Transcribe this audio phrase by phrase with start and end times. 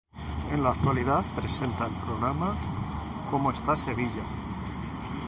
[0.51, 2.55] En la actualidad presenta el programa
[3.29, 4.23] ¡Como está Sevilla!